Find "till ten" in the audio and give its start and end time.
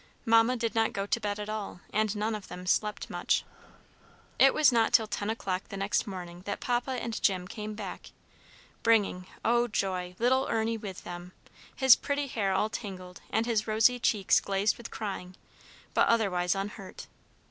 4.93-5.29